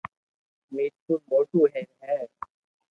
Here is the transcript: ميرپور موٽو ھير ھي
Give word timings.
ميرپور 0.75 1.19
موٽو 1.29 1.59
ھير 1.73 1.89
ھي 2.01 2.17